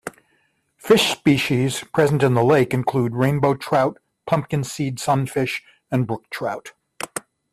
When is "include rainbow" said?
2.73-3.53